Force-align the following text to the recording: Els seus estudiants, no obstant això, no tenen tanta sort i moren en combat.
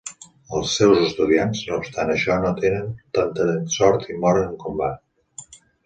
Els 0.59 0.71
seus 0.79 1.01
estudiants, 1.07 1.61
no 1.67 1.77
obstant 1.83 2.11
això, 2.15 2.39
no 2.47 2.55
tenen 2.63 2.91
tanta 3.19 3.47
sort 3.79 4.13
i 4.15 4.21
moren 4.27 4.51
en 4.53 4.61
combat. 4.69 5.59